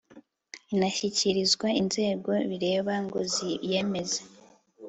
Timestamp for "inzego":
1.81-2.31